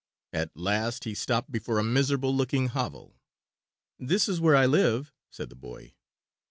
[0.33, 3.19] At last he stopped before a miserable looking hovel.
[3.99, 5.93] "This is where I live," said the boy.